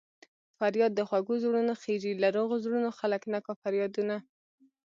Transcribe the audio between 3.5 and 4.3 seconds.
فریادونه